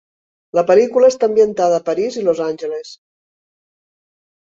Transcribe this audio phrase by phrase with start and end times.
[0.59, 2.99] La pel·lícula està ambientada a París i Los Angeles.